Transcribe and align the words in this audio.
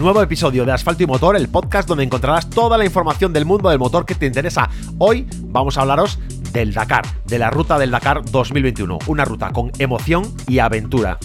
nuevo 0.00 0.22
episodio 0.22 0.64
de 0.64 0.72
Asfalto 0.72 1.02
y 1.02 1.06
Motor, 1.06 1.36
el 1.36 1.48
podcast 1.48 1.86
donde 1.86 2.04
encontrarás 2.04 2.48
toda 2.48 2.78
la 2.78 2.86
información 2.86 3.34
del 3.34 3.44
mundo 3.44 3.68
del 3.68 3.78
motor 3.78 4.06
que 4.06 4.14
te 4.14 4.24
interesa. 4.24 4.70
Hoy 4.98 5.26
vamos 5.44 5.76
a 5.76 5.82
hablaros 5.82 6.18
del 6.52 6.72
Dakar, 6.72 7.04
de 7.26 7.38
la 7.38 7.50
ruta 7.50 7.78
del 7.78 7.90
Dakar 7.90 8.24
2021, 8.24 8.98
una 9.06 9.26
ruta 9.26 9.52
con 9.52 9.70
emoción 9.78 10.24
y 10.48 10.58
aventura. 10.58 11.18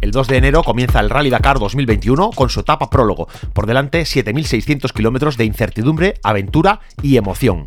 El 0.00 0.10
2 0.12 0.28
de 0.28 0.36
enero 0.36 0.62
comienza 0.62 1.00
el 1.00 1.10
Rally 1.10 1.30
Dakar 1.30 1.58
2021 1.58 2.30
con 2.30 2.50
su 2.50 2.60
etapa 2.60 2.90
prólogo. 2.90 3.26
Por 3.52 3.66
delante, 3.66 4.02
7.600 4.02 4.92
kilómetros 4.92 5.36
de 5.36 5.44
incertidumbre, 5.44 6.14
aventura 6.22 6.80
y 7.02 7.16
emoción. 7.16 7.64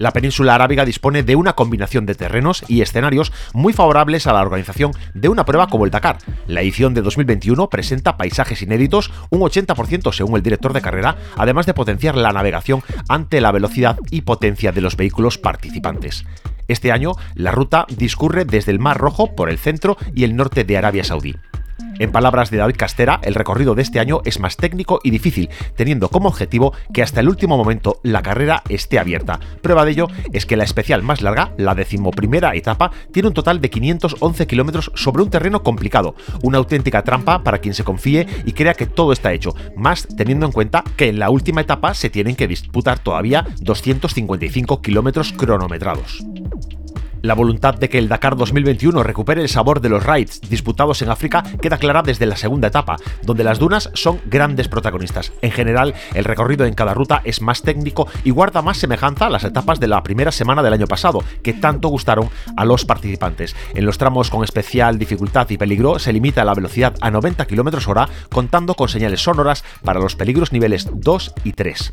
La 0.00 0.12
península 0.12 0.54
arábiga 0.54 0.86
dispone 0.86 1.22
de 1.22 1.36
una 1.36 1.52
combinación 1.52 2.06
de 2.06 2.14
terrenos 2.14 2.64
y 2.68 2.80
escenarios 2.80 3.34
muy 3.52 3.74
favorables 3.74 4.26
a 4.26 4.32
la 4.32 4.40
organización 4.40 4.92
de 5.12 5.28
una 5.28 5.44
prueba 5.44 5.66
como 5.66 5.84
el 5.84 5.90
Dakar. 5.90 6.16
La 6.46 6.62
edición 6.62 6.94
de 6.94 7.02
2021 7.02 7.68
presenta 7.68 8.16
paisajes 8.16 8.62
inéditos, 8.62 9.12
un 9.28 9.42
80% 9.42 10.10
según 10.14 10.36
el 10.36 10.42
director 10.42 10.72
de 10.72 10.80
carrera, 10.80 11.18
además 11.36 11.66
de 11.66 11.74
potenciar 11.74 12.16
la 12.16 12.32
navegación 12.32 12.82
ante 13.10 13.42
la 13.42 13.52
velocidad 13.52 13.98
y 14.10 14.22
potencia 14.22 14.72
de 14.72 14.80
los 14.80 14.96
vehículos 14.96 15.36
participantes. 15.36 16.24
Este 16.66 16.92
año, 16.92 17.12
la 17.34 17.50
ruta 17.50 17.84
discurre 17.94 18.46
desde 18.46 18.72
el 18.72 18.78
Mar 18.78 18.96
Rojo 18.96 19.36
por 19.36 19.50
el 19.50 19.58
centro 19.58 19.98
y 20.14 20.24
el 20.24 20.34
norte 20.34 20.64
de 20.64 20.78
Arabia 20.78 21.04
Saudí. 21.04 21.36
En 21.98 22.12
palabras 22.12 22.50
de 22.50 22.56
David 22.56 22.76
Castera, 22.78 23.20
el 23.22 23.34
recorrido 23.34 23.74
de 23.74 23.82
este 23.82 24.00
año 24.00 24.20
es 24.24 24.40
más 24.40 24.56
técnico 24.56 25.00
y 25.02 25.10
difícil, 25.10 25.50
teniendo 25.76 26.08
como 26.08 26.28
objetivo 26.28 26.72
que 26.92 27.02
hasta 27.02 27.20
el 27.20 27.28
último 27.28 27.56
momento 27.56 28.00
la 28.02 28.22
carrera 28.22 28.62
esté 28.68 28.98
abierta. 28.98 29.38
Prueba 29.62 29.84
de 29.84 29.92
ello 29.92 30.08
es 30.32 30.46
que 30.46 30.56
la 30.56 30.64
especial 30.64 31.02
más 31.02 31.20
larga, 31.22 31.52
la 31.56 31.74
decimoprimera 31.74 32.54
etapa, 32.54 32.90
tiene 33.12 33.28
un 33.28 33.34
total 33.34 33.60
de 33.60 33.70
511 33.70 34.46
kilómetros 34.46 34.92
sobre 34.94 35.22
un 35.22 35.30
terreno 35.30 35.62
complicado, 35.62 36.14
una 36.42 36.58
auténtica 36.58 37.02
trampa 37.02 37.42
para 37.42 37.58
quien 37.58 37.74
se 37.74 37.84
confíe 37.84 38.26
y 38.44 38.52
crea 38.52 38.74
que 38.74 38.86
todo 38.86 39.12
está 39.12 39.32
hecho, 39.32 39.54
más 39.76 40.08
teniendo 40.16 40.46
en 40.46 40.52
cuenta 40.52 40.84
que 40.96 41.08
en 41.08 41.18
la 41.18 41.30
última 41.30 41.60
etapa 41.60 41.94
se 41.94 42.10
tienen 42.10 42.36
que 42.36 42.48
disputar 42.48 42.98
todavía 42.98 43.46
255 43.60 44.82
kilómetros 44.82 45.32
cronometrados. 45.32 46.24
La 47.22 47.34
voluntad 47.34 47.74
de 47.74 47.90
que 47.90 47.98
el 47.98 48.08
Dakar 48.08 48.34
2021 48.36 49.02
recupere 49.02 49.42
el 49.42 49.48
sabor 49.50 49.82
de 49.82 49.90
los 49.90 50.04
rides 50.04 50.40
disputados 50.48 51.02
en 51.02 51.10
África 51.10 51.42
queda 51.60 51.76
clara 51.76 52.02
desde 52.02 52.24
la 52.24 52.36
segunda 52.36 52.68
etapa, 52.68 52.96
donde 53.22 53.44
las 53.44 53.58
dunas 53.58 53.90
son 53.92 54.20
grandes 54.24 54.68
protagonistas. 54.68 55.32
En 55.42 55.50
general, 55.50 55.94
el 56.14 56.24
recorrido 56.24 56.64
en 56.64 56.72
cada 56.72 56.94
ruta 56.94 57.20
es 57.24 57.42
más 57.42 57.60
técnico 57.60 58.08
y 58.24 58.30
guarda 58.30 58.62
más 58.62 58.78
semejanza 58.78 59.26
a 59.26 59.30
las 59.30 59.44
etapas 59.44 59.80
de 59.80 59.88
la 59.88 60.02
primera 60.02 60.32
semana 60.32 60.62
del 60.62 60.72
año 60.72 60.86
pasado, 60.86 61.22
que 61.42 61.52
tanto 61.52 61.88
gustaron 61.88 62.30
a 62.56 62.64
los 62.64 62.86
participantes. 62.86 63.54
En 63.74 63.84
los 63.84 63.98
tramos 63.98 64.30
con 64.30 64.42
especial 64.42 64.98
dificultad 64.98 65.48
y 65.50 65.58
peligro 65.58 65.98
se 65.98 66.14
limita 66.14 66.44
la 66.44 66.54
velocidad 66.54 66.94
a 67.02 67.10
90 67.10 67.44
km 67.44 67.86
hora, 67.88 68.08
contando 68.30 68.74
con 68.74 68.88
señales 68.88 69.22
sonoras 69.22 69.62
para 69.84 70.00
los 70.00 70.16
peligros 70.16 70.52
niveles 70.52 70.88
2 70.90 71.34
y 71.44 71.52
3. 71.52 71.92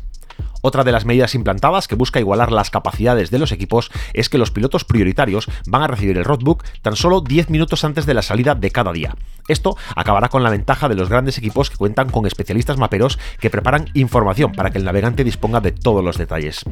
Otra 0.68 0.84
de 0.84 0.92
las 0.92 1.06
medidas 1.06 1.34
implantadas 1.34 1.88
que 1.88 1.94
busca 1.94 2.20
igualar 2.20 2.52
las 2.52 2.68
capacidades 2.68 3.30
de 3.30 3.38
los 3.38 3.52
equipos 3.52 3.90
es 4.12 4.28
que 4.28 4.36
los 4.36 4.50
pilotos 4.50 4.84
prioritarios 4.84 5.48
van 5.66 5.80
a 5.80 5.86
recibir 5.86 6.18
el 6.18 6.26
roadbook 6.26 6.62
tan 6.82 6.94
solo 6.94 7.22
10 7.22 7.48
minutos 7.48 7.84
antes 7.84 8.04
de 8.04 8.12
la 8.12 8.20
salida 8.20 8.54
de 8.54 8.70
cada 8.70 8.92
día. 8.92 9.16
Esto 9.48 9.78
acabará 9.96 10.28
con 10.28 10.42
la 10.42 10.50
ventaja 10.50 10.90
de 10.90 10.94
los 10.94 11.08
grandes 11.08 11.38
equipos 11.38 11.70
que 11.70 11.78
cuentan 11.78 12.10
con 12.10 12.26
especialistas 12.26 12.76
maperos 12.76 13.18
que 13.40 13.48
preparan 13.48 13.88
información 13.94 14.52
para 14.52 14.68
que 14.68 14.76
el 14.76 14.84
navegante 14.84 15.24
disponga 15.24 15.62
de 15.62 15.72
todos 15.72 16.04
los 16.04 16.18
detalles. 16.18 16.66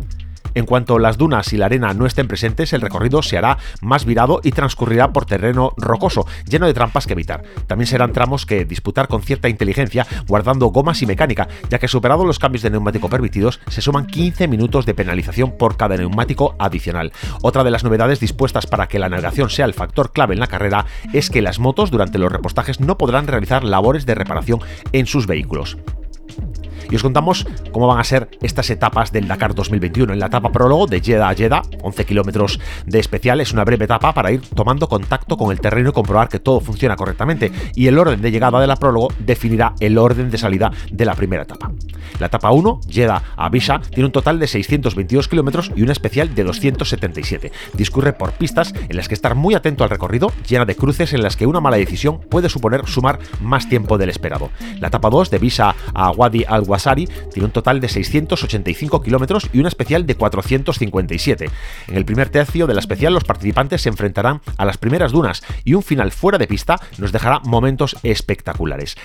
En 0.56 0.64
cuanto 0.64 0.98
las 0.98 1.18
dunas 1.18 1.52
y 1.52 1.58
la 1.58 1.66
arena 1.66 1.92
no 1.92 2.06
estén 2.06 2.28
presentes, 2.28 2.72
el 2.72 2.80
recorrido 2.80 3.20
se 3.20 3.36
hará 3.36 3.58
más 3.82 4.06
virado 4.06 4.40
y 4.42 4.52
transcurrirá 4.52 5.12
por 5.12 5.26
terreno 5.26 5.74
rocoso, 5.76 6.26
lleno 6.48 6.66
de 6.66 6.72
trampas 6.72 7.06
que 7.06 7.12
evitar. 7.12 7.42
También 7.66 7.86
serán 7.86 8.14
tramos 8.14 8.46
que 8.46 8.64
disputar 8.64 9.06
con 9.06 9.20
cierta 9.20 9.50
inteligencia, 9.50 10.06
guardando 10.27 10.68
gomas 10.68 11.02
y 11.02 11.06
mecánica, 11.06 11.46
ya 11.68 11.78
que 11.78 11.89
superado 11.89 12.24
los 12.24 12.39
cambios 12.39 12.62
de 12.62 12.70
neumático 12.70 13.11
permitidos, 13.11 13.61
se 13.68 13.83
suman 13.83 14.06
15 14.06 14.48
minutos 14.48 14.86
de 14.86 14.95
penalización 14.95 15.58
por 15.58 15.77
cada 15.77 15.98
neumático 15.98 16.56
adicional. 16.58 17.12
Otra 17.42 17.62
de 17.62 17.70
las 17.70 17.84
novedades 17.84 18.18
dispuestas 18.18 18.66
para 18.66 18.89
que 18.89 18.98
la 18.98 19.11
navegación 19.11 19.50
sea 19.50 19.66
el 19.66 19.74
factor 19.74 20.14
clave 20.14 20.33
en 20.33 20.40
la 20.40 20.46
carrera 20.46 20.86
es 21.12 21.28
que 21.28 21.42
las 21.42 21.58
motos 21.58 21.90
durante 21.90 22.16
los 22.16 22.33
repostajes 22.33 22.80
no 22.80 22.96
podrán 22.96 23.27
realizar 23.27 23.62
labores 23.62 24.06
de 24.06 24.14
reparación 24.14 24.61
en 24.92 25.05
sus 25.05 25.27
vehículos 25.27 25.77
y 26.91 26.97
os 26.97 27.02
contamos 27.02 27.47
cómo 27.73 27.86
van 27.86 27.98
a 27.98 28.05
ser 28.05 28.29
estas 28.42 28.70
etapas 28.70 29.13
del 29.13 29.29
Dakar 29.29 29.55
2021. 29.55 30.13
En 30.13 30.19
la 30.19 30.27
etapa 30.27 30.51
prólogo 30.51 30.86
de 30.86 31.01
Jeddah 31.01 31.29
a 31.29 31.35
Jeddah, 31.35 31.63
11 31.83 32.05
kilómetros 32.05 32.61
de 32.85 32.98
especial, 32.98 33.41
es 33.41 33.52
una 33.52 33.64
breve 33.64 33.85
etapa 33.85 34.13
para 34.13 34.33
ir 34.33 34.41
tomando 34.55 34.89
contacto 34.89 35.36
con 35.36 35.51
el 35.51 35.61
terreno 35.61 35.91
y 35.91 35.92
comprobar 35.92 36.29
que 36.29 36.39
todo 36.39 36.61
funciona 36.61 36.96
correctamente. 36.96 37.52
Y 37.75 37.86
el 37.86 37.98
orden 37.98 38.20
de 38.23 38.30
llegada 38.30 38.61
de 38.61 38.67
la 38.67 38.77
prólogo 38.77 39.08
definirá 39.19 39.75
el 39.80 39.98
orden 39.98 40.30
de 40.30 40.39
salida 40.39 40.70
de 40.91 41.05
la 41.05 41.14
primera 41.14 41.42
etapa. 41.42 41.70
La 42.19 42.27
etapa 42.27 42.51
1, 42.51 42.80
Jeddah 42.89 43.23
a 43.36 43.48
Bisha, 43.48 43.80
tiene 43.80 44.07
un 44.07 44.13
total 44.13 44.39
de 44.39 44.46
622 44.46 45.29
kilómetros 45.29 45.73
y 45.75 45.83
una 45.83 45.92
especial 45.92 46.35
de 46.35 46.45
277. 46.45 47.52
Discurre 47.75 48.13
por 48.13 48.33
pistas 48.33 48.73
en 48.89 48.96
las 48.96 49.08
que 49.08 49.14
estar 49.14 49.35
muy 49.35 49.55
atento 49.55 49.85
al 49.85 49.91
recorrido, 49.91 50.33
llena 50.48 50.64
de 50.64 50.77
cruces 50.77 51.13
en 51.13 51.23
las 51.23 51.36
que 51.36 51.46
una 51.46 51.61
mala 51.61 51.77
decisión 51.77 52.20
puede 52.20 52.48
suponer 52.48 52.86
sumar 52.86 53.19
más 53.41 53.69
tiempo 53.69 53.98
del 53.98 54.11
esperado. 54.11 54.51
La 54.80 54.89
etapa 54.89 55.11
2, 55.11 55.30
de 55.30 55.39
Bisha 55.39 55.75
a 55.95 56.11
Wadi 56.11 56.45
al 56.46 56.63
Wasari 56.77 57.09
tiene 57.33 57.47
un 57.47 57.53
total 57.53 57.81
de 57.81 57.89
685 57.89 59.03
kilómetros 59.03 59.48
y 59.53 59.59
una 59.59 59.69
especial 59.69 60.07
de 60.07 60.14
457. 60.14 61.51
En 61.89 61.97
el 61.97 62.05
primer 62.05 62.29
tercio 62.29 62.67
de 62.67 62.75
la 62.75 62.81
especial 62.81 63.14
los 63.14 63.25
participantes 63.25 63.83
se 63.83 63.89
enfrentarán 63.89 64.41
a 64.57 64.64
las 64.64 64.77
primeras 64.77 65.13
dunas 65.13 65.42
y 65.64 65.75
un 65.75 65.83
final 65.83 66.13
fuera 66.13 66.39
de 66.39 66.47
pista 66.47 66.79
nos 66.98 67.13
dejará 67.13 67.41
momentos 67.41 67.97
espectaculares. 68.03 68.97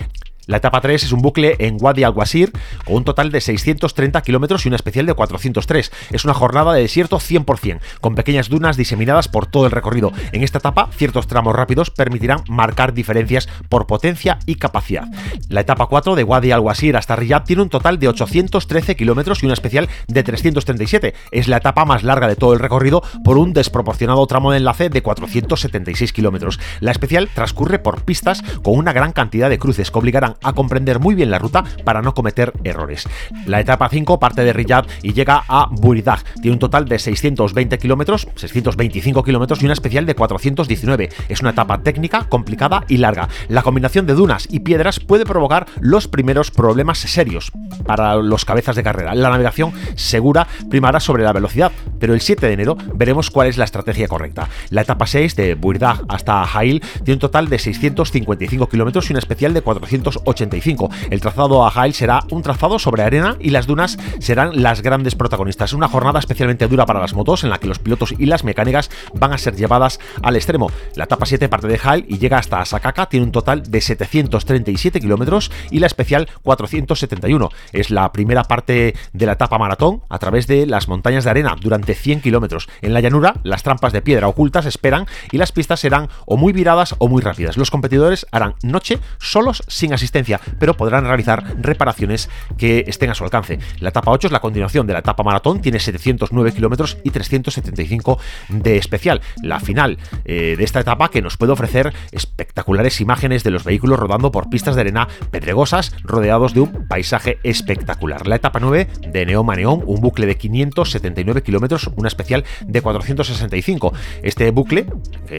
La 0.51 0.57
etapa 0.57 0.81
3 0.81 1.01
es 1.01 1.13
un 1.13 1.21
bucle 1.21 1.55
en 1.59 1.77
Wadi 1.79 2.03
al-Wazir 2.03 2.51
con 2.83 2.97
un 2.97 3.05
total 3.05 3.31
de 3.31 3.39
630 3.39 4.21
kilómetros 4.21 4.65
y 4.65 4.67
una 4.67 4.75
especial 4.75 5.05
de 5.05 5.13
403. 5.13 5.93
Es 6.11 6.25
una 6.25 6.33
jornada 6.33 6.73
de 6.73 6.81
desierto 6.81 7.19
100%, 7.19 7.79
con 8.01 8.15
pequeñas 8.15 8.49
dunas 8.49 8.75
diseminadas 8.75 9.29
por 9.29 9.45
todo 9.45 9.65
el 9.65 9.71
recorrido. 9.71 10.11
En 10.33 10.43
esta 10.43 10.57
etapa, 10.57 10.89
ciertos 10.91 11.27
tramos 11.27 11.55
rápidos 11.55 11.89
permitirán 11.89 12.43
marcar 12.49 12.93
diferencias 12.93 13.47
por 13.69 13.87
potencia 13.87 14.39
y 14.45 14.55
capacidad. 14.55 15.07
La 15.47 15.61
etapa 15.61 15.85
4 15.85 16.15
de 16.15 16.23
Wadi 16.25 16.51
al-Wazir 16.51 16.97
hasta 16.97 17.15
Riyadh 17.15 17.45
tiene 17.45 17.61
un 17.61 17.69
total 17.69 17.97
de 17.97 18.09
813 18.09 18.97
kilómetros 18.97 19.43
y 19.43 19.45
una 19.45 19.53
especial 19.53 19.87
de 20.09 20.21
337. 20.21 21.13
Es 21.31 21.47
la 21.47 21.57
etapa 21.57 21.85
más 21.85 22.03
larga 22.03 22.27
de 22.27 22.35
todo 22.35 22.51
el 22.51 22.59
recorrido 22.59 23.01
por 23.23 23.37
un 23.37 23.53
desproporcionado 23.53 24.27
tramo 24.27 24.51
de 24.51 24.57
enlace 24.57 24.89
de 24.89 25.01
476 25.01 26.11
kilómetros. 26.11 26.59
La 26.81 26.91
especial 26.91 27.29
transcurre 27.33 27.79
por 27.79 28.03
pistas 28.03 28.43
con 28.61 28.77
una 28.77 28.91
gran 28.91 29.13
cantidad 29.13 29.49
de 29.49 29.57
cruces 29.57 29.89
que 29.91 29.99
obligarán 29.99 30.35
a 30.43 30.53
comprender 30.53 30.99
muy 30.99 31.15
bien 31.15 31.31
la 31.31 31.39
ruta 31.39 31.63
para 31.83 32.01
no 32.01 32.13
cometer 32.13 32.53
errores. 32.63 33.07
La 33.45 33.59
etapa 33.59 33.89
5 33.89 34.19
parte 34.19 34.43
de 34.43 34.53
Riyadh 34.53 34.87
y 35.01 35.13
llega 35.13 35.43
a 35.47 35.67
Buridag. 35.69 36.23
Tiene 36.41 36.53
un 36.53 36.59
total 36.59 36.87
de 36.87 36.99
620 36.99 37.77
kilómetros, 37.77 38.27
625 38.35 39.23
kilómetros 39.23 39.61
y 39.61 39.65
una 39.65 39.73
especial 39.73 40.05
de 40.05 40.15
419. 40.15 41.09
Es 41.29 41.41
una 41.41 41.51
etapa 41.51 41.81
técnica, 41.83 42.25
complicada 42.29 42.83
y 42.87 42.97
larga. 42.97 43.29
La 43.47 43.63
combinación 43.63 44.05
de 44.05 44.13
dunas 44.13 44.47
y 44.49 44.61
piedras 44.61 44.99
puede 44.99 45.25
provocar 45.25 45.67
los 45.79 46.07
primeros 46.07 46.51
problemas 46.51 46.99
serios 46.99 47.51
para 47.85 48.15
los 48.15 48.45
cabezas 48.45 48.75
de 48.75 48.83
carrera. 48.83 49.15
La 49.15 49.29
navegación 49.29 49.73
segura 49.95 50.47
primará 50.69 50.99
sobre 50.99 51.23
la 51.23 51.33
velocidad, 51.33 51.71
pero 51.99 52.13
el 52.13 52.21
7 52.21 52.47
de 52.47 52.53
enero 52.53 52.77
veremos 52.93 53.29
cuál 53.29 53.47
es 53.47 53.57
la 53.57 53.65
estrategia 53.65 54.07
correcta. 54.07 54.49
La 54.69 54.81
etapa 54.81 55.07
6 55.07 55.35
de 55.35 55.55
Buridag 55.55 56.03
hasta 56.07 56.43
Hail 56.43 56.81
tiene 57.03 57.13
un 57.13 57.19
total 57.19 57.49
de 57.49 57.59
655 57.59 58.69
kilómetros 58.69 59.09
y 59.09 59.13
una 59.13 59.19
especial 59.19 59.53
de 59.53 59.61
400 59.61 60.20
85. 60.25 60.89
El 61.09 61.21
trazado 61.21 61.65
a 61.65 61.71
Hail 61.73 61.93
será 61.93 62.23
un 62.31 62.41
trazado 62.41 62.79
sobre 62.79 63.03
arena 63.03 63.37
y 63.39 63.49
las 63.49 63.67
dunas 63.67 63.97
serán 64.19 64.61
las 64.61 64.81
grandes 64.81 65.15
protagonistas. 65.15 65.73
Una 65.73 65.87
jornada 65.87 66.19
especialmente 66.19 66.67
dura 66.67 66.85
para 66.85 66.99
las 66.99 67.13
motos 67.13 67.43
en 67.43 67.49
la 67.49 67.57
que 67.57 67.67
los 67.67 67.79
pilotos 67.79 68.13
y 68.17 68.25
las 68.25 68.43
mecánicas 68.43 68.89
van 69.13 69.33
a 69.33 69.37
ser 69.37 69.55
llevadas 69.55 69.99
al 70.21 70.35
extremo. 70.35 70.71
La 70.95 71.05
etapa 71.05 71.25
7 71.25 71.49
parte 71.49 71.67
de 71.67 71.79
Hail 71.83 72.05
y 72.07 72.17
llega 72.17 72.37
hasta 72.37 72.63
Sakaka, 72.65 73.07
tiene 73.07 73.25
un 73.25 73.31
total 73.31 73.63
de 73.63 73.81
737 73.81 74.99
kilómetros 74.99 75.51
y 75.69 75.79
la 75.79 75.87
especial 75.87 76.27
471. 76.43 77.49
Es 77.71 77.89
la 77.89 78.11
primera 78.11 78.43
parte 78.43 78.95
de 79.13 79.25
la 79.25 79.33
etapa 79.33 79.57
maratón 79.57 80.03
a 80.09 80.19
través 80.19 80.47
de 80.47 80.65
las 80.65 80.87
montañas 80.87 81.23
de 81.23 81.29
arena 81.29 81.55
durante 81.59 81.95
100 81.95 82.21
kilómetros. 82.21 82.69
En 82.81 82.93
la 82.93 83.01
llanura, 83.01 83.35
las 83.43 83.63
trampas 83.63 83.93
de 83.93 84.01
piedra 84.01 84.27
ocultas 84.27 84.65
esperan 84.65 85.07
y 85.31 85.37
las 85.37 85.51
pistas 85.51 85.79
serán 85.79 86.09
o 86.25 86.37
muy 86.37 86.53
viradas 86.53 86.95
o 86.99 87.07
muy 87.07 87.21
rápidas. 87.21 87.57
Los 87.57 87.71
competidores 87.71 88.27
harán 88.31 88.55
noche 88.61 88.99
solos 89.19 89.63
sin 89.67 89.93
asistencia 89.93 90.10
pero 90.59 90.75
podrán 90.75 91.05
realizar 91.05 91.55
reparaciones 91.59 92.29
que 92.57 92.83
estén 92.87 93.09
a 93.09 93.15
su 93.15 93.23
alcance. 93.23 93.59
La 93.79 93.89
etapa 93.89 94.11
8 94.11 94.27
es 94.27 94.31
la 94.31 94.39
continuación 94.39 94.87
de 94.87 94.93
la 94.93 94.99
etapa 94.99 95.23
maratón, 95.23 95.61
tiene 95.61 95.79
709 95.79 96.51
kilómetros 96.51 96.97
y 97.03 97.11
375 97.11 98.19
de 98.49 98.77
especial. 98.77 99.21
La 99.41 99.59
final 99.59 99.97
eh, 100.25 100.55
de 100.57 100.63
esta 100.63 100.79
etapa 100.79 101.09
que 101.09 101.21
nos 101.21 101.37
puede 101.37 101.53
ofrecer 101.53 101.93
espectaculares 102.11 103.01
imágenes 103.01 103.43
de 103.43 103.51
los 103.51 103.63
vehículos 103.63 103.99
rodando 103.99 104.31
por 104.31 104.49
pistas 104.49 104.75
de 104.75 104.81
arena 104.81 105.07
pedregosas 105.31 105.93
rodeados 106.03 106.53
de 106.53 106.61
un 106.61 106.87
paisaje 106.87 107.39
espectacular. 107.43 108.27
La 108.27 108.35
etapa 108.35 108.59
9 108.59 108.87
de 109.07 109.25
Neoma 109.25 109.55
Neón, 109.55 109.83
un 109.85 110.01
bucle 110.01 110.25
de 110.25 110.35
579 110.35 111.43
kilómetros, 111.43 111.89
una 111.95 112.07
especial 112.07 112.43
de 112.65 112.81
465. 112.81 113.93
Este 114.23 114.51
bucle, 114.51 114.85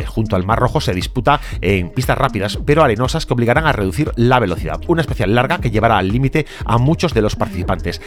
junto 0.06 0.36
al 0.36 0.44
Mar 0.44 0.58
Rojo, 0.58 0.80
se 0.80 0.94
disputa 0.94 1.40
en 1.60 1.90
pistas 1.90 2.16
rápidas 2.16 2.58
pero 2.64 2.82
arenosas 2.82 3.26
que 3.26 3.34
obligarán 3.34 3.66
a 3.66 3.72
reducir 3.72 4.12
la 4.16 4.38
velocidad. 4.38 4.61
Una 4.88 5.00
especial 5.00 5.34
larga 5.34 5.58
que 5.58 5.70
llevará 5.70 5.98
al 5.98 6.08
límite 6.08 6.46
a 6.64 6.78
muchos 6.78 7.14
de 7.14 7.22
los 7.22 7.36
participantes. 7.36 8.00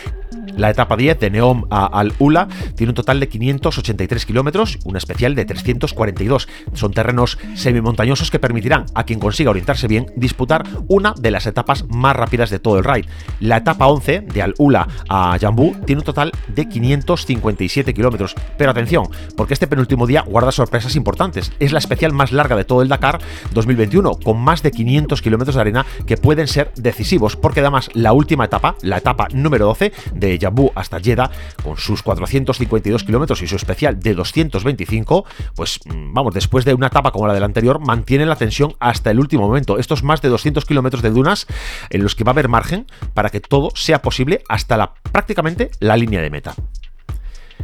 La 0.57 0.69
etapa 0.69 0.95
10 0.95 1.19
de 1.19 1.29
Neom 1.31 1.65
a 1.69 1.85
Al-Ula 1.85 2.47
tiene 2.75 2.91
un 2.91 2.95
total 2.95 3.19
de 3.19 3.27
583 3.27 4.25
kilómetros, 4.25 4.79
una 4.85 4.97
especial 4.97 5.35
de 5.35 5.43
342. 5.43 6.47
Son 6.73 6.93
terrenos 6.93 7.37
semimontañosos 7.55 8.31
que 8.31 8.39
permitirán 8.39 8.85
a 8.93 9.03
quien 9.03 9.19
consiga 9.19 9.49
orientarse 9.49 9.87
bien 9.87 10.07
disputar 10.15 10.63
una 10.87 11.13
de 11.19 11.31
las 11.31 11.45
etapas 11.45 11.85
más 11.89 12.15
rápidas 12.15 12.49
de 12.49 12.59
todo 12.59 12.77
el 12.77 12.85
raid. 12.85 13.05
La 13.41 13.57
etapa 13.57 13.87
11 13.87 14.21
de 14.21 14.41
Al-Ula 14.41 14.87
a 15.09 15.37
Jambu 15.39 15.75
tiene 15.85 15.99
un 15.99 16.05
total 16.05 16.31
de 16.47 16.69
557 16.69 17.93
kilómetros. 17.93 18.33
Pero 18.57 18.71
atención, 18.71 19.07
porque 19.35 19.53
este 19.53 19.67
penúltimo 19.67 20.07
día 20.07 20.21
guarda 20.21 20.53
sorpresas 20.53 20.95
importantes. 20.95 21.51
Es 21.59 21.73
la 21.73 21.79
especial 21.79 22.13
más 22.13 22.31
larga 22.31 22.55
de 22.55 22.63
todo 22.63 22.81
el 22.81 22.87
Dakar 22.87 23.19
2021, 23.53 24.19
con 24.23 24.39
más 24.39 24.63
de 24.63 24.71
500 24.71 25.21
kilómetros 25.21 25.55
de 25.55 25.61
arena 25.61 25.85
que 26.05 26.15
pueden 26.15 26.44
ser 26.47 26.71
decisivos, 26.75 27.35
porque 27.35 27.59
además 27.59 27.89
la 27.93 28.13
última 28.13 28.45
etapa, 28.45 28.75
la 28.81 28.97
etapa 28.97 29.27
número 29.33 29.65
12 29.67 29.91
de 30.13 30.37
Jambu 30.39 30.71
hasta 30.75 30.99
Jeddah, 30.99 31.31
con 31.63 31.77
sus 31.77 32.03
452 32.03 33.03
kilómetros 33.03 33.41
y 33.41 33.47
su 33.47 33.55
especial 33.55 33.99
de 33.99 34.13
225, 34.13 35.25
pues 35.55 35.79
mm, 35.85 36.13
vamos, 36.13 36.33
después 36.33 36.65
de 36.65 36.73
una 36.73 36.87
etapa 36.87 37.11
como 37.11 37.27
la 37.27 37.33
del 37.33 37.43
anterior, 37.43 37.79
mantiene 37.79 38.25
la 38.25 38.35
tensión 38.35 38.75
hasta 38.79 39.11
el 39.11 39.19
último 39.19 39.47
momento. 39.47 39.77
Estos 39.77 40.03
más 40.03 40.21
de 40.21 40.29
200 40.29 40.65
kilómetros 40.65 41.01
de 41.01 41.09
dunas 41.09 41.47
en 41.89 42.03
los 42.03 42.15
que 42.15 42.23
va 42.23 42.31
a 42.31 42.33
haber 42.33 42.49
margen 42.49 42.87
para 43.13 43.29
que 43.29 43.39
todo 43.39 43.71
sea 43.75 44.01
posible 44.01 44.43
hasta 44.49 44.77
la, 44.77 44.93
prácticamente 45.11 45.71
la 45.79 45.97
línea 45.97 46.21
de 46.21 46.29
meta. 46.29 46.55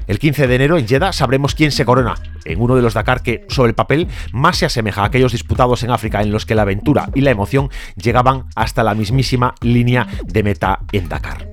El 0.08 0.20
15 0.20 0.48
de 0.48 0.56
enero 0.56 0.78
en 0.78 0.88
Jeddah 0.88 1.14
sabremos 1.14 1.56
quién 1.56 1.72
se 1.72 1.86
corona 1.86 2.16
en 2.46 2.62
uno 2.62 2.76
de 2.76 2.82
los 2.82 2.94
Dakar 2.94 3.22
que, 3.22 3.46
sobre 3.50 3.70
el 3.70 3.76
papel, 3.76 4.08
más 4.32 4.58
se 4.58 4.66
asemeja 4.66 5.04
a 5.04 5.06
aquellos 5.06 5.32
disputados 5.32 5.84
en 5.84 5.92
África 5.92 6.22
en 6.22 6.32
los 6.32 6.46
que 6.46 6.56
la 6.56 6.64
aventura 6.64 7.10
y 7.14 7.22
la 7.22 7.32
emoción 7.32 7.70
llegaban 7.96 8.46
hasta 8.56 8.84
la 8.84 8.96
mismísima 8.96 9.56
línea 9.62 10.08
de 10.26 10.44
meta 10.44 10.80
en 10.92 11.08
Dakar. 11.08 11.48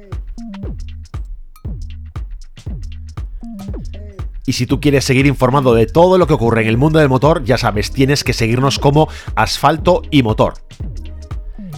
Y 4.49 4.55
si 4.55 4.65
tú 4.65 4.81
quieres 4.81 5.05
seguir 5.05 5.27
informando 5.27 5.75
de 5.75 5.85
todo 5.85 6.17
lo 6.17 6.27
que 6.27 6.33
ocurre 6.33 6.63
en 6.63 6.69
el 6.69 6.79
mundo 6.79 6.99
del 6.99 7.11
motor, 7.11 7.45
ya 7.45 7.59
sabes, 7.59 7.93
tienes 7.93 8.25
que 8.25 8.33
seguirnos 8.33 8.79
como 8.79 9.09
Asfalto 9.35 10.01
y 10.11 10.23
Motor. 10.23 10.55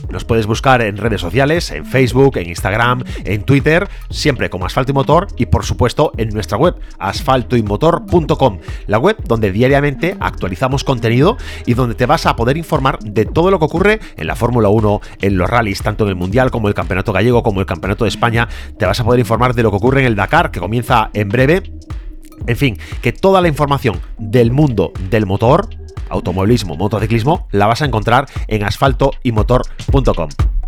Nos 0.09 0.25
puedes 0.25 0.47
buscar 0.47 0.83
en 0.83 0.97
redes 0.97 1.21
sociales, 1.21 1.71
en 1.71 1.85
Facebook, 1.85 2.37
en 2.39 2.49
Instagram, 2.49 3.05
en 3.25 3.43
Twitter, 3.43 3.89
siempre 4.11 4.51
como 4.51 4.67
Asfalto 4.67 4.93
y 4.93 4.95
Motor 4.95 5.29
y 5.37 5.47
por 5.47 5.65
supuesto 5.65 6.13
en 6.17 6.31
nuestra 6.31 6.59
web, 6.59 6.77
asfaltoymotor.com, 6.99 8.59
la 8.87 8.99
web 8.99 9.17
donde 9.25 9.53
diariamente 9.53 10.17
actualizamos 10.21 10.85
contenido 10.85 11.37
y 11.67 11.75
donde 11.75 11.95
te 11.95 12.07
vas 12.07 12.27
a 12.27 12.37
poder 12.37 12.57
informar 12.57 12.99
de 13.01 13.25
todo 13.25 13.51
lo 13.51 13.59
que 13.59 13.65
ocurre 13.65 14.01
en 14.17 14.27
la 14.27 14.37
Fórmula 14.37 14.69
1, 14.69 15.01
en 15.21 15.37
los 15.37 15.49
rallies, 15.49 15.83
tanto 15.83 16.05
en 16.05 16.11
el 16.11 16.17
Mundial 16.17 16.51
como 16.51 16.69
el 16.69 16.75
Campeonato 16.75 17.13
Gallego, 17.13 17.43
como 17.43 17.61
el 17.61 17.67
Campeonato 17.67 18.05
de 18.05 18.09
España. 18.09 18.49
Te 18.79 18.87
vas 18.87 19.01
a 19.01 19.05
poder 19.05 19.21
informar 19.21 19.55
de 19.55 19.63
lo 19.63 19.71
que 19.71 19.77
ocurre 19.77 20.01
en 20.01 20.07
el 20.07 20.17
Dakar, 20.17 20.51
que 20.51 20.61
comienza 20.61 21.11
en 21.13 21.29
breve 21.29 21.63
en 22.47 22.57
fin, 22.57 22.79
que 23.03 23.13
toda 23.13 23.41
la 23.41 23.49
información 23.49 24.01
del 24.19 24.51
mundo 24.51 24.93
del 25.11 25.27
motor, 25.27 25.69
automovilismo, 26.11 26.77
motociclismo, 26.77 27.49
la 27.51 27.67
vas 27.67 27.83
a 27.83 27.87
encontrar 27.87 28.27
en 28.49 28.65
asfaltoymotor.com. 28.65 30.60